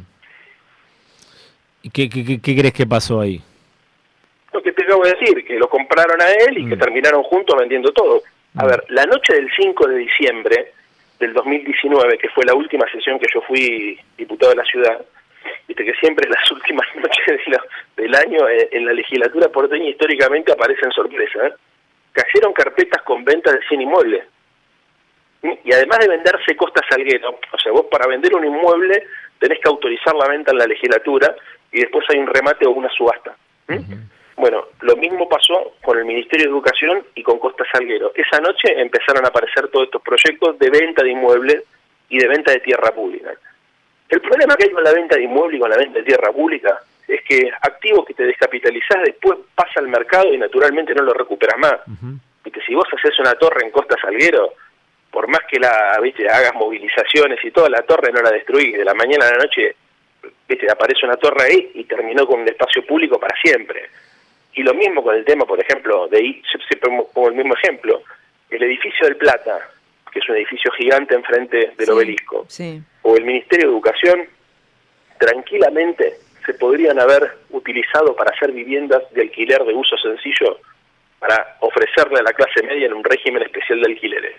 ¿Y 1.81 1.89
qué, 1.89 2.09
qué, 2.09 2.39
qué 2.39 2.55
crees 2.55 2.73
que 2.73 2.85
pasó 2.85 3.19
ahí? 3.19 3.41
Lo 4.53 4.61
que 4.61 4.71
te 4.71 4.83
acabo 4.83 5.03
de 5.03 5.13
decir, 5.13 5.45
que 5.45 5.57
lo 5.57 5.67
compraron 5.67 6.21
a 6.21 6.31
él 6.31 6.57
y 6.57 6.69
que 6.69 6.75
mm. 6.75 6.79
terminaron 6.79 7.23
juntos 7.23 7.57
vendiendo 7.59 7.91
todo. 7.91 8.21
A 8.55 8.63
mm. 8.63 8.67
ver, 8.67 8.83
la 8.89 9.05
noche 9.05 9.33
del 9.33 9.49
5 9.55 9.87
de 9.87 9.97
diciembre 9.97 10.71
del 11.19 11.33
2019, 11.33 12.17
que 12.17 12.29
fue 12.29 12.45
la 12.45 12.53
última 12.53 12.89
sesión 12.91 13.19
que 13.19 13.27
yo 13.33 13.41
fui 13.41 13.97
diputado 14.17 14.51
de 14.51 14.57
la 14.57 14.65
ciudad, 14.65 15.03
viste 15.67 15.83
que 15.83 15.93
siempre 15.95 16.29
las 16.29 16.51
últimas 16.51 16.87
noches 16.95 17.41
del 17.95 18.15
año 18.15 18.47
eh, 18.47 18.69
en 18.71 18.85
la 18.85 18.93
legislatura 18.93 19.49
porteña 19.49 19.89
históricamente 19.89 20.51
aparecen 20.51 20.91
sorpresas. 20.91 21.51
¿eh? 21.51 21.53
Cayeron 22.11 22.53
carpetas 22.53 23.01
con 23.01 23.23
venta 23.23 23.51
de 23.51 23.59
100 23.67 23.81
inmuebles. 23.81 24.23
Y 25.65 25.73
además 25.73 25.99
de 25.99 26.07
venderse 26.07 26.55
Costa 26.55 26.81
Salguero, 26.89 27.37
o 27.51 27.57
sea, 27.57 27.73
vos 27.73 27.87
para 27.91 28.07
vender 28.07 28.33
un 28.33 28.45
inmueble 28.45 29.03
tenés 29.39 29.59
que 29.59 29.67
autorizar 29.67 30.15
la 30.15 30.29
venta 30.29 30.51
en 30.51 30.57
la 30.57 30.65
legislatura 30.65 31.35
y 31.69 31.81
después 31.81 32.05
hay 32.09 32.19
un 32.19 32.27
remate 32.27 32.65
o 32.65 32.71
una 32.71 32.89
subasta. 32.89 33.35
Bueno, 34.43 34.65
lo 34.81 34.97
mismo 34.97 35.29
pasó 35.29 35.71
con 35.81 35.97
el 35.97 36.03
Ministerio 36.03 36.47
de 36.47 36.51
Educación 36.51 37.01
y 37.15 37.23
con 37.23 37.39
Costa 37.39 37.63
Salguero. 37.71 38.11
Esa 38.13 38.41
noche 38.41 38.77
empezaron 38.77 39.23
a 39.23 39.29
aparecer 39.29 39.69
todos 39.69 39.85
estos 39.85 40.01
proyectos 40.01 40.59
de 40.59 40.69
venta 40.69 41.01
de 41.01 41.11
inmuebles 41.11 41.63
y 42.09 42.17
de 42.17 42.27
venta 42.27 42.51
de 42.51 42.59
tierra 42.59 42.91
pública. 42.91 43.31
El 44.09 44.19
problema 44.19 44.57
que 44.57 44.65
hay 44.65 44.71
con 44.71 44.83
la 44.83 44.91
venta 44.91 45.15
de 45.15 45.23
inmueble 45.23 45.55
y 45.55 45.59
con 45.61 45.69
la 45.69 45.77
venta 45.77 45.99
de 45.99 46.03
tierra 46.03 46.29
pública 46.33 46.77
es 47.07 47.21
que 47.23 47.49
activo 47.61 48.03
que 48.03 48.15
te 48.15 48.25
descapitalizás 48.25 49.03
después 49.05 49.39
pasa 49.55 49.79
al 49.79 49.87
mercado 49.87 50.33
y 50.33 50.37
naturalmente 50.37 50.93
no 50.93 51.03
lo 51.03 51.13
recuperas 51.13 51.57
más. 51.59 51.75
Y 52.43 52.51
que 52.51 52.59
si 52.63 52.75
vos 52.75 52.87
haces 52.91 53.17
una 53.19 53.35
torre 53.35 53.65
en 53.65 53.71
Costa 53.71 53.95
Salguero, 54.01 54.55
por 55.09 55.29
más 55.29 55.43
que 55.49 55.57
la 55.57 55.97
viste 56.01 56.27
hagas 56.27 56.53
movilizaciones 56.55 57.39
y 57.45 57.51
toda 57.51 57.69
la 57.69 57.83
torre 57.83 58.11
no 58.11 58.21
la 58.21 58.31
destruís, 58.31 58.77
de 58.77 58.83
la 58.83 58.93
mañana 58.93 59.25
a 59.25 59.31
la 59.31 59.37
noche 59.37 59.77
viste 60.49 60.69
aparece 60.69 61.05
una 61.05 61.15
torre 61.15 61.45
ahí 61.45 61.71
y 61.75 61.85
terminó 61.85 62.27
con 62.27 62.41
un 62.41 62.47
espacio 62.49 62.85
público 62.85 63.17
para 63.17 63.37
siempre. 63.41 63.89
Y 64.55 64.63
lo 64.63 64.73
mismo 64.73 65.03
con 65.03 65.15
el 65.15 65.25
tema, 65.25 65.45
por 65.45 65.59
ejemplo, 65.59 66.07
de 66.07 66.19
siempre 66.67 66.89
pongo 67.13 67.29
el 67.29 67.35
mismo 67.35 67.53
ejemplo, 67.55 68.01
el 68.49 68.63
edificio 68.63 69.07
del 69.07 69.17
Plata, 69.17 69.69
que 70.11 70.19
es 70.19 70.29
un 70.29 70.35
edificio 70.35 70.71
gigante 70.71 71.15
enfrente 71.15 71.73
del 71.77 71.89
obelisco, 71.89 72.45
o 73.01 73.17
el 73.17 73.25
Ministerio 73.25 73.67
de 73.67 73.73
Educación, 73.73 74.27
tranquilamente 75.17 76.17
se 76.45 76.53
podrían 76.53 76.99
haber 76.99 77.37
utilizado 77.51 78.15
para 78.15 78.31
hacer 78.35 78.51
viviendas 78.51 79.01
de 79.11 79.21
alquiler 79.21 79.63
de 79.63 79.73
uso 79.73 79.97
sencillo 79.97 80.59
para 81.19 81.55
ofrecerle 81.61 82.19
a 82.19 82.23
la 82.23 82.33
clase 82.33 82.61
media 82.63 82.87
en 82.87 82.93
un 82.93 83.03
régimen 83.03 83.41
especial 83.43 83.79
de 83.79 83.93
alquileres. 83.93 84.35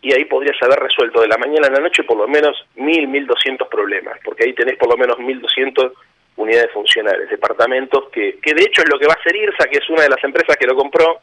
Y 0.00 0.12
ahí 0.12 0.24
podrías 0.26 0.56
haber 0.62 0.78
resuelto 0.78 1.20
de 1.20 1.28
la 1.28 1.38
mañana 1.38 1.66
a 1.66 1.70
la 1.70 1.80
noche 1.80 2.04
por 2.04 2.16
lo 2.16 2.28
menos 2.28 2.56
mil, 2.76 3.08
mil 3.08 3.26
doscientos 3.26 3.68
problemas, 3.68 4.18
porque 4.24 4.44
ahí 4.44 4.52
tenés 4.52 4.76
por 4.76 4.88
lo 4.88 4.96
menos 4.96 5.18
mil 5.18 5.40
doscientos 5.40 5.92
unidades 6.36 6.70
funcionales, 6.72 7.30
departamentos, 7.30 8.08
que, 8.10 8.38
que 8.40 8.54
de 8.54 8.62
hecho 8.62 8.82
es 8.82 8.88
lo 8.88 8.98
que 8.98 9.06
va 9.06 9.14
a 9.14 9.20
hacer 9.20 9.36
IRSA, 9.36 9.66
que 9.66 9.78
es 9.78 9.88
una 9.88 10.02
de 10.02 10.08
las 10.08 10.22
empresas 10.24 10.56
que 10.56 10.66
lo 10.66 10.74
compró, 10.74 11.20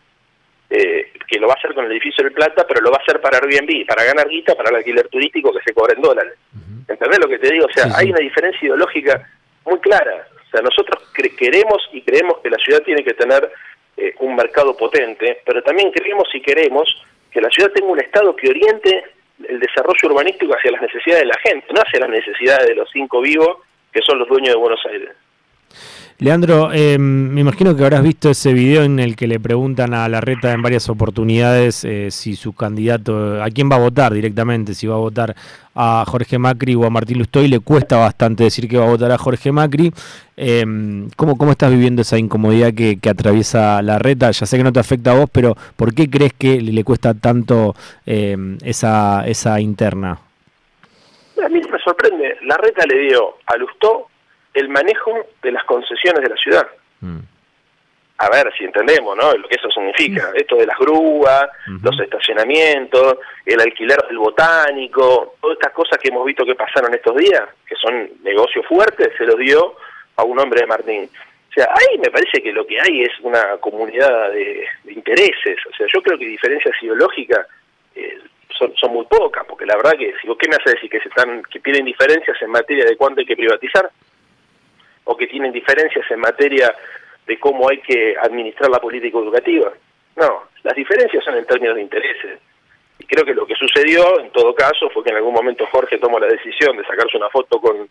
eh, 0.69 1.11
que 1.27 1.37
lo 1.37 1.47
va 1.47 1.53
a 1.53 1.57
hacer 1.57 1.73
con 1.73 1.85
el 1.85 1.91
edificio 1.91 2.23
del 2.23 2.33
Plata, 2.33 2.65
pero 2.65 2.79
lo 2.79 2.91
va 2.91 2.97
a 2.97 3.01
hacer 3.01 3.19
para 3.19 3.37
Airbnb, 3.37 3.85
para 3.85 4.05
ganar 4.05 4.29
guita, 4.29 4.55
para 4.55 4.69
el 4.69 4.77
alquiler 4.77 5.07
turístico 5.09 5.51
que 5.51 5.61
se 5.65 5.73
cobra 5.73 5.93
en 5.93 6.01
dólares. 6.01 6.33
¿Entendés 6.87 7.19
lo 7.19 7.27
que 7.27 7.39
te 7.39 7.51
digo? 7.51 7.65
O 7.65 7.73
sea, 7.73 7.91
hay 7.95 8.09
una 8.09 8.19
diferencia 8.19 8.65
ideológica 8.65 9.29
muy 9.65 9.79
clara. 9.79 10.27
O 10.33 10.49
sea, 10.49 10.61
nosotros 10.61 11.11
queremos 11.37 11.89
y 11.91 12.01
creemos 12.01 12.39
que 12.39 12.49
la 12.49 12.57
ciudad 12.57 12.81
tiene 12.83 13.03
que 13.03 13.13
tener 13.13 13.51
eh, 13.97 14.13
un 14.19 14.35
mercado 14.35 14.75
potente, 14.75 15.41
pero 15.45 15.61
también 15.61 15.91
creemos 15.91 16.27
y 16.33 16.41
queremos 16.41 16.87
que 17.29 17.41
la 17.41 17.49
ciudad 17.49 17.71
tenga 17.71 17.91
un 17.91 17.99
Estado 17.99 18.35
que 18.35 18.49
oriente 18.49 19.03
el 19.47 19.59
desarrollo 19.59 20.09
urbanístico 20.09 20.53
hacia 20.53 20.71
las 20.71 20.81
necesidades 20.81 21.23
de 21.23 21.29
la 21.29 21.39
gente, 21.39 21.67
no 21.73 21.81
hacia 21.81 21.99
las 21.99 22.09
necesidades 22.09 22.67
de 22.67 22.75
los 22.75 22.89
cinco 22.91 23.21
vivos 23.21 23.57
que 23.91 24.01
son 24.05 24.19
los 24.19 24.27
dueños 24.27 24.53
de 24.53 24.59
Buenos 24.59 24.79
Aires. 24.89 25.09
Leandro, 26.21 26.69
eh, 26.71 26.99
me 26.99 27.41
imagino 27.41 27.75
que 27.75 27.83
habrás 27.83 28.03
visto 28.03 28.29
ese 28.29 28.53
video 28.53 28.83
en 28.83 28.99
el 28.99 29.15
que 29.15 29.25
le 29.25 29.39
preguntan 29.39 29.95
a 29.95 30.07
la 30.07 30.21
reta 30.21 30.51
en 30.51 30.61
varias 30.61 30.87
oportunidades 30.87 31.83
eh, 31.83 32.11
si 32.11 32.35
su 32.35 32.53
candidato, 32.53 33.41
a 33.41 33.49
quién 33.49 33.71
va 33.71 33.77
a 33.77 33.79
votar 33.79 34.13
directamente, 34.13 34.75
si 34.75 34.85
va 34.85 34.93
a 34.93 34.99
votar 34.99 35.35
a 35.73 36.05
Jorge 36.05 36.37
Macri 36.37 36.75
o 36.75 36.85
a 36.85 36.91
Martín 36.91 37.17
Lustoy, 37.17 37.47
le 37.47 37.59
cuesta 37.59 37.97
bastante 37.97 38.43
decir 38.43 38.69
que 38.69 38.77
va 38.77 38.85
a 38.85 38.89
votar 38.89 39.11
a 39.11 39.17
Jorge 39.17 39.51
Macri. 39.51 39.91
Eh, 40.37 41.07
¿cómo, 41.15 41.39
¿Cómo 41.39 41.53
estás 41.53 41.71
viviendo 41.71 42.03
esa 42.03 42.19
incomodidad 42.19 42.71
que, 42.71 42.99
atraviesa 43.09 43.81
la 43.81 43.97
reta? 43.97 44.29
Ya 44.29 44.45
sé 44.45 44.57
que 44.57 44.63
no 44.63 44.71
te 44.71 44.79
afecta 44.79 45.13
a 45.13 45.15
vos, 45.15 45.29
pero 45.31 45.57
¿por 45.75 45.95
qué 45.95 46.07
crees 46.07 46.33
que 46.33 46.61
le, 46.61 46.83
cuesta 46.83 47.15
tanto 47.15 47.75
esa, 48.05 49.25
esa 49.25 49.59
interna? 49.59 50.19
A 51.43 51.49
mí 51.49 51.61
me 51.69 51.79
sorprende, 51.79 52.37
la 52.43 52.57
reta 52.57 52.85
le 52.85 52.99
dio 52.99 53.37
a 53.45 53.57
Lustó 53.57 54.07
el 54.53 54.69
manejo 54.69 55.27
de 55.41 55.51
las 55.51 55.63
concesiones 55.65 56.21
de 56.21 56.29
la 56.29 56.35
ciudad. 56.35 56.67
Mm. 56.99 57.19
A 58.17 58.29
ver 58.29 58.53
si 58.55 58.65
entendemos, 58.65 59.17
¿no? 59.17 59.33
Lo 59.33 59.47
que 59.47 59.55
eso 59.55 59.69
significa. 59.71 60.29
Mm. 60.31 60.37
Esto 60.37 60.55
de 60.57 60.67
las 60.67 60.77
grúas, 60.77 61.47
los 61.81 61.99
estacionamientos, 61.99 63.17
el 63.45 63.59
alquiler 63.59 63.97
del 64.07 64.19
botánico, 64.19 65.35
todas 65.41 65.57
estas 65.57 65.73
cosas 65.73 65.97
que 65.97 66.09
hemos 66.09 66.25
visto 66.25 66.45
que 66.45 66.55
pasaron 66.55 66.93
estos 66.93 67.15
días, 67.15 67.43
que 67.65 67.75
son 67.75 68.09
negocios 68.23 68.65
fuertes, 68.67 69.09
se 69.17 69.25
los 69.25 69.37
dio 69.37 69.75
a 70.17 70.23
un 70.23 70.39
hombre 70.39 70.61
de 70.61 70.67
Martín. 70.67 71.09
O 71.49 71.53
sea, 71.53 71.67
ahí 71.69 71.97
me 71.97 72.09
parece 72.09 72.41
que 72.41 72.53
lo 72.53 72.65
que 72.65 72.79
hay 72.79 73.01
es 73.01 73.11
una 73.21 73.57
comunidad 73.57 74.31
de, 74.31 74.65
intereses. 74.87 75.57
O 75.69 75.75
sea, 75.75 75.87
yo 75.93 76.01
creo 76.01 76.17
que 76.17 76.25
diferencias 76.25 76.75
ideológicas 76.81 77.45
eh, 77.95 78.19
son, 78.61 78.75
son 78.75 78.93
muy 78.93 79.05
pocas, 79.05 79.43
porque 79.47 79.65
la 79.65 79.75
verdad 79.75 79.93
que 79.97 80.13
si 80.21 80.27
vos 80.27 80.37
qué 80.37 80.47
me 80.47 80.55
hace 80.55 80.75
decir 80.75 80.89
que 80.89 80.99
se 80.99 81.09
están 81.09 81.41
que 81.43 81.59
tienen 81.59 81.85
diferencias 81.85 82.39
en 82.41 82.51
materia 82.51 82.85
de 82.85 82.95
cuánto 82.95 83.19
hay 83.19 83.25
que 83.25 83.35
privatizar, 83.35 83.89
o 85.03 85.17
que 85.17 85.27
tienen 85.27 85.51
diferencias 85.51 86.09
en 86.11 86.19
materia 86.19 86.73
de 87.25 87.39
cómo 87.39 87.69
hay 87.69 87.79
que 87.79 88.15
administrar 88.21 88.69
la 88.69 88.79
política 88.79 89.17
educativa. 89.17 89.71
No, 90.15 90.43
las 90.63 90.75
diferencias 90.75 91.23
son 91.23 91.35
en 91.37 91.45
términos 91.45 91.75
de 91.75 91.81
intereses. 91.81 92.39
Y 92.99 93.05
creo 93.05 93.25
que 93.25 93.33
lo 93.33 93.45
que 93.45 93.55
sucedió, 93.55 94.19
en 94.19 94.29
todo 94.31 94.53
caso, 94.53 94.89
fue 94.89 95.03
que 95.03 95.09
en 95.09 95.17
algún 95.17 95.33
momento 95.33 95.65
Jorge 95.71 95.97
tomó 95.97 96.19
la 96.19 96.27
decisión 96.27 96.77
de 96.77 96.83
sacarse 96.83 97.17
una 97.17 97.29
foto 97.29 97.59
con, 97.59 97.89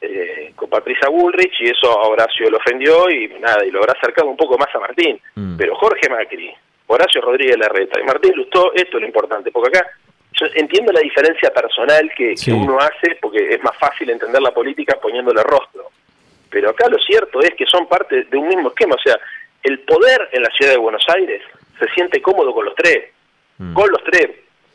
eh, 0.00 0.52
con 0.54 0.68
Patricia 0.70 1.08
Bullrich 1.08 1.60
y 1.60 1.70
eso 1.70 1.90
a 1.90 2.08
Horacio 2.08 2.50
lo 2.50 2.58
ofendió 2.58 3.10
y 3.10 3.28
nada, 3.40 3.64
y 3.64 3.70
lo 3.70 3.80
habrá 3.80 3.94
acercado 3.98 4.28
un 4.28 4.36
poco 4.36 4.56
más 4.56 4.72
a 4.74 4.78
Martín. 4.78 5.20
Mm. 5.34 5.56
Pero 5.56 5.74
Jorge 5.74 6.08
Macri, 6.08 6.54
Horacio 6.86 7.20
Rodríguez 7.20 7.58
Larreta 7.58 8.00
y 8.00 8.04
Martín 8.04 8.32
Lustó, 8.36 8.72
esto 8.74 8.96
es 8.96 9.00
lo 9.00 9.06
importante, 9.06 9.50
porque 9.50 9.76
acá 9.76 9.90
yo 10.34 10.46
entiendo 10.54 10.92
la 10.92 11.00
diferencia 11.00 11.50
personal 11.50 12.10
que, 12.16 12.34
que 12.34 12.52
uno 12.52 12.78
hace, 12.78 13.16
porque 13.20 13.54
es 13.54 13.62
más 13.62 13.76
fácil 13.78 14.10
entender 14.10 14.42
la 14.42 14.52
política 14.52 14.98
poniéndole 15.00 15.42
rostro. 15.42 15.90
Pero 16.50 16.70
acá 16.70 16.88
lo 16.88 16.98
cierto 16.98 17.40
es 17.40 17.54
que 17.54 17.66
son 17.66 17.86
parte 17.88 18.24
de 18.24 18.36
un 18.36 18.48
mismo 18.48 18.68
esquema, 18.68 18.96
o 18.96 19.02
sea, 19.02 19.18
el 19.62 19.80
poder 19.80 20.28
en 20.32 20.42
la 20.42 20.50
ciudad 20.50 20.72
de 20.72 20.78
Buenos 20.78 21.04
Aires 21.08 21.42
se 21.78 21.88
siente 21.94 22.20
cómodo 22.20 22.52
con 22.52 22.64
los 22.64 22.74
tres, 22.74 23.10
mm. 23.58 23.74
con 23.74 23.90
los 23.90 24.02
tres, 24.04 24.30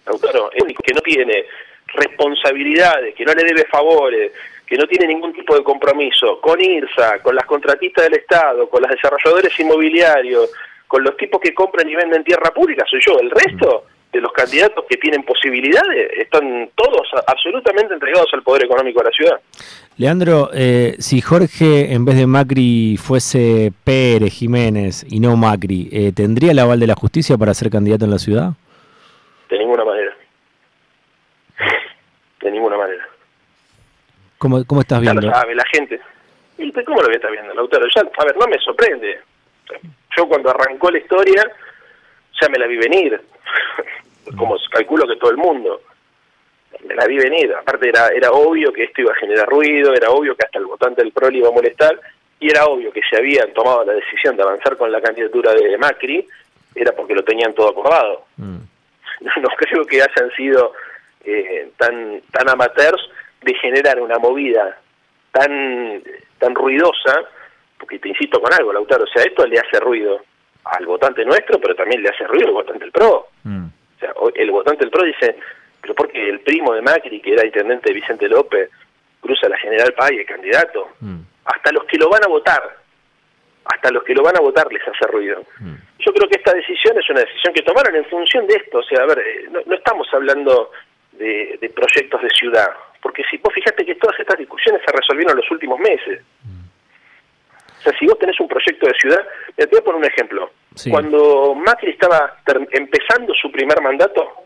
Lautaro, 0.06 0.52
el 0.54 0.64
único 0.64 0.82
que 0.82 0.94
no 0.94 1.02
tiene 1.02 1.46
responsabilidades, 1.88 3.16
que 3.16 3.26
no 3.26 3.34
le 3.34 3.44
debe 3.44 3.66
favores, 3.66 4.32
que 4.66 4.78
no 4.78 4.88
tiene 4.88 5.08
ningún 5.08 5.34
tipo 5.34 5.56
de 5.56 5.64
compromiso 5.64 6.40
con 6.40 6.62
IRSA, 6.62 7.22
con 7.22 7.36
las 7.36 7.46
contratistas 7.46 8.06
del 8.06 8.20
Estado, 8.20 8.70
con 8.70 8.82
los 8.82 8.92
desarrolladores 8.92 9.60
inmobiliarios, 9.60 10.52
con 10.88 11.04
los 11.04 11.18
tipos 11.18 11.42
que 11.42 11.54
compran 11.54 11.90
y 11.90 11.96
venden 11.96 12.24
tierra 12.24 12.52
pública, 12.52 12.86
soy 12.90 13.00
yo, 13.06 13.20
el 13.20 13.30
resto 13.32 13.86
de 14.12 14.22
los 14.22 14.32
candidatos 14.34 14.86
que 14.90 14.98
tienen 14.98 15.24
posibilidades 15.24 16.12
están 16.18 16.70
todos 16.76 17.08
absolutamente 17.28 17.94
entregados 17.94 18.28
al 18.34 18.42
poder 18.42 18.66
económico 18.66 19.00
de 19.00 19.06
la 19.06 19.12
ciudad. 19.12 19.40
Leandro, 19.98 20.50
eh, 20.54 20.96
si 20.98 21.22
Jorge 21.22 21.94
en 21.94 22.06
vez 22.06 22.18
de 22.18 22.26
Macri 22.26 22.98
fuese 22.98 23.72
Pérez 23.84 24.34
Jiménez 24.34 25.06
y 25.08 25.20
no 25.20 25.36
Macri, 25.36 25.90
eh, 25.92 26.12
¿tendría 26.16 26.52
el 26.52 26.60
aval 26.60 26.80
de 26.80 26.88
la 26.88 26.96
justicia 26.96 27.38
para 27.38 27.54
ser 27.54 27.70
candidato 27.70 28.06
en 28.06 28.12
la 28.12 28.18
ciudad? 28.18 28.54
De 29.50 29.60
ninguna 29.60 29.86
manera. 29.86 30.16
De 32.42 32.52
ninguna 32.52 32.78
manera. 32.78 33.08
¿Cómo, 34.38 34.66
cómo 34.66 34.82
estás 34.82 35.02
viendo? 35.02 35.22
Ya 35.22 35.28
lo 35.28 35.34
sabe 35.34 35.56
la 35.56 35.66
gente. 35.72 36.00
¿Cómo 36.86 37.02
lo 37.02 37.08
voy 37.08 37.14
a 37.14 37.18
estar 37.18 37.32
viendo, 37.32 37.54
Lautaro? 37.54 37.86
Ya, 37.94 38.02
a 38.02 38.26
ver, 38.26 38.38
no 38.38 38.48
me 38.48 38.58
sorprende. 38.60 39.20
Yo 40.18 40.28
cuando 40.28 40.50
arrancó 40.50 40.90
la 40.90 40.98
historia 40.98 41.44
ya 42.42 42.50
me 42.50 42.58
la 42.58 42.68
vi 42.68 42.78
venir 42.78 43.22
como 44.38 44.56
calculo 44.72 45.08
que 45.08 45.16
todo 45.16 45.32
el 45.32 45.38
mundo. 45.38 45.82
Me 46.86 46.96
la 46.96 47.06
vi 47.06 47.18
venir, 47.18 47.54
aparte 47.54 47.90
era, 47.90 48.08
era 48.10 48.32
obvio 48.32 48.72
que 48.72 48.84
esto 48.84 49.02
iba 49.02 49.12
a 49.12 49.20
generar 49.20 49.48
ruido, 49.48 49.94
era 49.94 50.10
obvio 50.12 50.36
que 50.36 50.46
hasta 50.46 50.60
el 50.60 50.66
votante 50.66 51.02
del 51.02 51.12
PRO 51.12 51.30
le 51.30 51.40
iba 51.40 51.50
a 51.50 51.54
molestar, 51.54 52.00
y 52.40 52.50
era 52.50 52.66
obvio 52.66 52.92
que 52.92 53.02
si 53.10 53.16
habían 53.16 53.52
tomado 53.54 53.84
la 53.84 53.94
decisión 53.94 54.38
de 54.38 54.44
avanzar 54.44 54.78
con 54.78 54.92
la 54.92 55.02
candidatura 55.02 55.54
de 55.54 55.78
Macri, 55.78 56.26
era 56.76 56.92
porque 56.94 57.16
lo 57.16 57.24
tenían 57.24 57.54
todo 57.54 57.70
acordado. 57.70 58.26
Mm. 58.38 58.58
No, 59.42 59.50
creo 59.58 59.84
que 59.86 60.02
hayan 60.02 60.32
sido 60.32 60.72
eh, 61.26 61.70
tan, 61.76 62.22
tan 62.32 62.48
amateurs 62.48 63.02
de 63.42 63.54
generar 63.56 64.00
una 64.00 64.18
movida 64.18 64.80
tan, 65.32 66.02
tan 66.38 66.56
ruidosa, 66.56 67.26
porque 67.78 68.00
te 68.00 68.10
insisto 68.10 68.42
con 68.42 68.54
algo, 68.54 68.72
Lautaro, 68.72 69.04
o 69.04 69.08
sea, 69.08 69.24
esto 69.24 69.46
le 69.46 69.60
hace 69.60 69.80
ruido 69.80 70.22
al 70.64 70.86
votante 70.86 71.26
nuestro, 71.26 71.60
pero 71.60 71.76
también 71.76 72.02
le 72.02 72.10
hace 72.10 72.26
ruido 72.26 72.48
al 72.48 72.54
votante 72.54 72.86
del 72.86 72.92
PRO. 72.92 73.28
Mm. 73.44 73.66
O 74.00 74.32
sea, 74.32 74.32
el 74.36 74.52
votante 74.52 74.86
del 74.86 74.92
PRO 74.92 75.04
dice, 75.04 75.36
pero 75.82 75.94
porque 75.94 76.30
el 76.30 76.40
primo 76.42 76.74
de 76.74 76.82
Macri, 76.82 77.22
que 77.22 77.34
era 77.34 77.46
intendente 77.46 77.90
de 77.90 77.96
Vicente 78.00 78.28
López, 78.28 78.70
cruza 79.22 79.50
la 79.50 79.58
General 79.58 79.94
Paz 79.94 80.12
y 80.12 80.20
el 80.20 80.26
candidato. 80.26 80.90
Mm. 81.00 81.20
Hasta 81.46 81.72
los 81.72 81.84
que 81.86 81.98
lo 81.98 82.10
van 82.10 82.24
a 82.24 82.28
votar, 82.28 82.78
hasta 83.66 83.92
los 83.92 84.04
que 84.04 84.14
lo 84.14 84.24
van 84.24 84.38
a 84.38 84.42
votar 84.42 84.72
les 84.72 84.82
hace 84.88 85.06
ruido. 85.08 85.44
Mm. 85.60 85.76
Yo 86.00 86.14
creo 86.14 86.30
que 86.30 86.38
esta 86.38 86.54
decisión 86.54 86.98
es 86.98 87.10
una 87.10 87.22
decisión 87.22 87.54
que 87.54 87.62
tomaron 87.62 87.96
en 87.96 88.06
función 88.06 88.48
de 88.48 88.56
esto. 88.56 88.80
O 88.80 88.84
sea, 88.84 89.04
a 89.04 89.06
ver, 89.06 89.20
eh, 89.20 89.50
no, 89.52 89.74
estamos 89.74 90.08
hablando 90.14 90.72
de, 91.14 91.72
proyectos 91.76 92.22
de 92.22 92.30
ciudad, 92.30 92.70
porque 93.02 93.24
si 93.30 93.38
vos 93.38 93.54
fijate 93.54 93.86
que 93.86 93.96
todas 93.96 94.20
estas 94.20 94.38
discusiones 94.38 94.82
se 94.86 94.96
resolvieron 94.96 95.32
en 95.32 95.38
los 95.38 95.52
últimos 95.52 95.80
meses. 95.80 96.22
O 97.80 97.82
sea, 97.82 97.98
si 97.98 98.06
vos 98.06 98.20
tenés 98.20 98.40
un 98.40 98.48
proyecto 98.48 98.88
de 98.88 98.94
ciudad, 98.94 99.26
te 99.56 99.66
voy 99.68 99.80
a 99.80 99.84
poner 99.84 100.00
un 100.00 100.06
ejemplo. 100.06 100.52
Cuando 100.90 101.56
Macri 101.56 101.92
estaba 101.92 102.38
empezando 102.72 103.34
su 103.34 103.52
primer 103.52 103.82
mandato, 103.82 104.46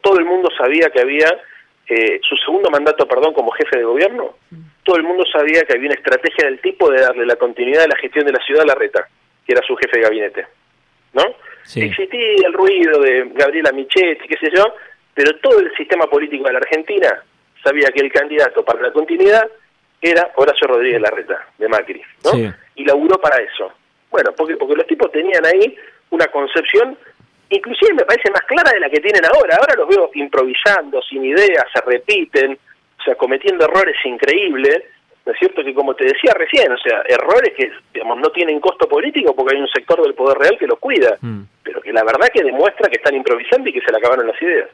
todo 0.00 0.18
el 0.18 0.24
mundo 0.24 0.48
sabía 0.56 0.90
que 0.90 1.00
había, 1.00 1.26
eh, 1.88 2.20
su 2.22 2.36
segundo 2.36 2.70
mandato, 2.70 3.08
perdón, 3.08 3.32
como 3.34 3.50
jefe 3.52 3.78
de 3.78 3.84
gobierno, 3.84 4.36
todo 4.82 4.96
el 4.96 5.02
mundo 5.02 5.24
sabía 5.32 5.62
que 5.62 5.72
había 5.72 5.86
una 5.86 5.96
estrategia 5.96 6.44
del 6.44 6.60
tipo 6.60 6.90
de 6.90 7.00
darle 7.00 7.26
la 7.26 7.36
continuidad 7.36 7.84
a 7.84 7.88
la 7.88 7.96
gestión 7.96 8.26
de 8.26 8.32
la 8.32 8.44
ciudad 8.44 8.62
a 8.62 8.66
la 8.66 8.74
reta, 8.74 9.08
que 9.46 9.52
era 9.52 9.66
su 9.66 9.74
jefe 9.76 9.98
de 9.98 10.04
gabinete. 10.04 10.46
¿No? 11.14 11.24
Existía 11.74 12.46
el 12.46 12.52
ruido 12.52 13.00
de 13.00 13.30
Gabriela 13.34 13.72
Michetti, 13.72 14.28
qué 14.28 14.36
sé 14.36 14.50
yo, 14.54 14.74
pero 15.14 15.36
todo 15.38 15.60
el 15.60 15.74
sistema 15.76 16.06
político 16.06 16.44
de 16.44 16.52
la 16.52 16.58
Argentina 16.58 17.22
sabía 17.62 17.88
que 17.88 18.00
el 18.00 18.12
candidato 18.12 18.64
para 18.64 18.82
la 18.82 18.92
continuidad 18.92 19.48
era 20.00 20.30
Horacio 20.34 20.66
Rodríguez 20.66 21.00
Larreta, 21.00 21.48
de 21.56 21.68
Macri, 21.68 22.02
¿no? 22.24 22.30
Sí. 22.32 22.50
Y 22.74 22.84
laburó 22.84 23.18
para 23.18 23.42
eso. 23.42 23.72
Bueno, 24.14 24.30
porque, 24.36 24.56
porque 24.56 24.76
los 24.76 24.86
tipos 24.86 25.10
tenían 25.10 25.44
ahí 25.44 25.74
una 26.10 26.26
concepción, 26.28 26.96
inclusive 27.50 27.94
me 27.94 28.04
parece 28.04 28.30
más 28.30 28.42
clara 28.42 28.70
de 28.70 28.78
la 28.78 28.88
que 28.88 29.00
tienen 29.00 29.24
ahora. 29.24 29.56
Ahora 29.58 29.74
los 29.76 29.88
veo 29.88 30.08
improvisando, 30.14 31.02
sin 31.02 31.24
ideas, 31.24 31.66
se 31.74 31.80
repiten, 31.80 32.52
o 32.52 33.02
sea, 33.02 33.16
cometiendo 33.16 33.64
errores 33.64 33.96
increíbles. 34.04 34.84
¿No 35.26 35.32
es 35.32 35.38
cierto? 35.40 35.64
Que 35.64 35.74
como 35.74 35.94
te 35.94 36.04
decía 36.04 36.32
recién, 36.34 36.70
o 36.70 36.78
sea, 36.78 37.02
errores 37.08 37.54
que, 37.56 37.72
digamos, 37.92 38.18
no 38.20 38.28
tienen 38.30 38.60
costo 38.60 38.86
político 38.88 39.34
porque 39.34 39.56
hay 39.56 39.62
un 39.62 39.68
sector 39.68 40.00
del 40.02 40.14
poder 40.14 40.38
real 40.38 40.56
que 40.60 40.66
los 40.68 40.78
cuida, 40.78 41.16
Mm. 41.20 41.40
pero 41.64 41.80
que 41.80 41.92
la 41.92 42.04
verdad 42.04 42.28
que 42.32 42.44
demuestra 42.44 42.88
que 42.88 42.98
están 42.98 43.16
improvisando 43.16 43.68
y 43.68 43.72
que 43.72 43.80
se 43.80 43.90
le 43.90 43.98
acabaron 43.98 44.28
las 44.28 44.40
ideas. 44.40 44.68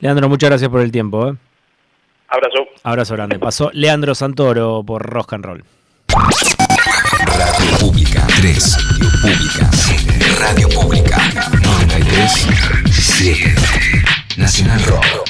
Leandro, 0.00 0.28
muchas 0.28 0.50
gracias 0.50 0.68
por 0.68 0.82
el 0.82 0.92
tiempo. 0.92 1.28
¿eh? 1.30 1.34
Abrazo. 2.28 2.66
Abrazo 2.82 3.14
grande. 3.14 3.38
Pasó 3.38 3.70
Leandro 3.72 4.14
Santoro 4.14 4.82
por 4.84 5.00
Rock 5.08 5.32
and 5.32 5.44
Roll. 5.46 5.64
Radio 7.64 7.78
Pública. 7.78 8.26
3. 8.36 8.76
Públicas. 9.22 9.92
Radio 10.38 10.68
Pública. 10.68 11.16
93. 11.62 12.46
7. 12.92 13.54
Nacional 14.36 14.82
Rock. 14.84 15.24